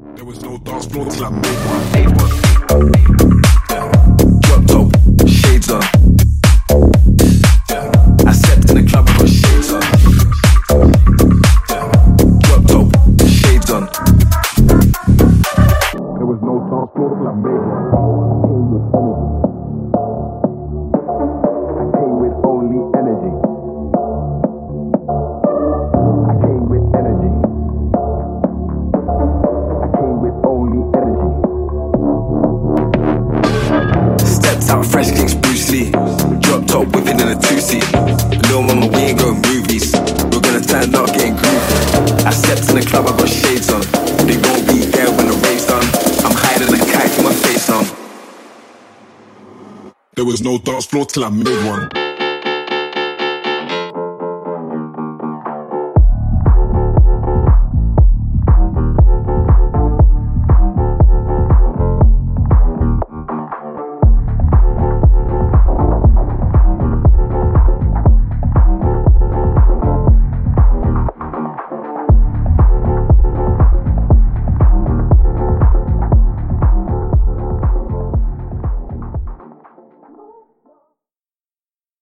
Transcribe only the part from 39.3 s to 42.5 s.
movies. We're gonna turn up, getting groovy. I